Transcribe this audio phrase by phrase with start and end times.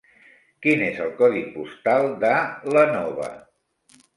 [0.65, 2.33] Quin és el codi postal de
[2.73, 3.29] l'Énova?